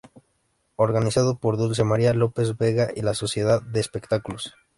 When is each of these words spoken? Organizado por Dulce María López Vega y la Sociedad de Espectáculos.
Organizado 0.77 1.37
por 1.37 1.57
Dulce 1.57 1.83
María 1.83 2.15
López 2.15 2.57
Vega 2.57 2.87
y 2.95 3.03
la 3.03 3.13
Sociedad 3.13 3.61
de 3.61 3.79
Espectáculos. 3.81 4.55